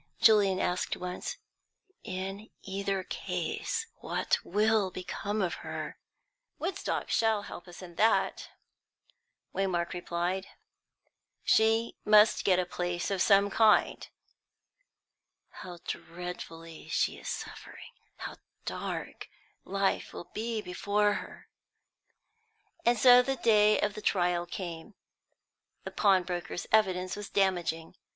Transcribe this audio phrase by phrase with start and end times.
[0.19, 1.37] Julian asked once.
[2.03, 5.99] "In either case what will become of her!"
[6.57, 8.49] "Woodstock shall help us in that,"
[9.53, 10.47] Waymark replied.
[11.43, 14.07] "She must get a place of some kind."
[15.51, 19.29] "How dreadfully she is suffering, and how dark
[19.65, 21.47] life will be before her!"
[22.87, 24.95] And so the day of the trial came.
[25.83, 27.95] The pawnbroker's evidence was damaging.